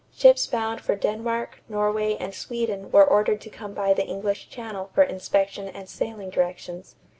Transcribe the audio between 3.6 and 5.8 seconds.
by the English Channel for inspection